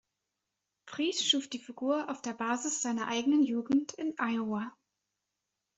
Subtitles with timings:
[0.87, 4.75] Fries schuf die Figur auf der Basis seiner eigenen Jugend in Iowa.